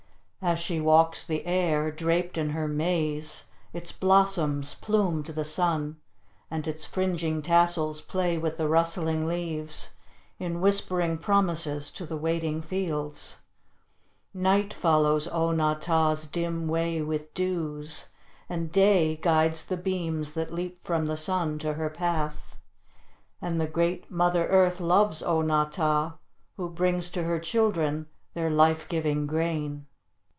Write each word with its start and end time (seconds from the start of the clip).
As 0.43 0.57
she 0.57 0.81
walks 0.81 1.23
the 1.23 1.45
air, 1.45 1.91
draped 1.91 2.35
in 2.35 2.49
her 2.49 2.67
maize, 2.67 3.43
its 3.73 3.91
blossoms 3.91 4.73
plume 4.73 5.21
to 5.21 5.31
the 5.31 5.45
sun, 5.45 5.97
and 6.49 6.67
its 6.67 6.83
fringing 6.83 7.43
tassels 7.43 8.01
play 8.01 8.39
with 8.39 8.57
the 8.57 8.67
rustling 8.67 9.27
leaves 9.27 9.93
in 10.39 10.59
whispering 10.59 11.19
promises 11.19 11.91
to 11.91 12.07
the 12.07 12.17
waiting 12.17 12.63
fields. 12.63 13.41
Night 14.33 14.73
follows 14.73 15.27
O 15.27 15.51
na 15.51 15.75
tah's 15.75 16.25
dim 16.27 16.67
way 16.67 17.03
with 17.03 17.31
dews, 17.35 18.09
and 18.49 18.71
Day 18.71 19.17
guides 19.17 19.67
the 19.67 19.77
beams 19.77 20.33
that 20.33 20.51
leap 20.51 20.79
from 20.79 21.05
the 21.05 21.17
sun 21.17 21.59
to 21.59 21.73
her 21.73 21.91
path. 21.91 22.57
And 23.43 23.61
the 23.61 23.67
great 23.67 24.09
Mother 24.09 24.47
Earth 24.47 24.79
loves 24.81 25.21
O 25.21 25.43
na 25.43 25.65
tah, 25.65 26.17
who 26.57 26.67
brings 26.67 27.11
to 27.11 27.25
her 27.25 27.37
children 27.39 28.07
their 28.33 28.49
life 28.49 28.89
giving 28.89 29.27
grain. 29.27 29.85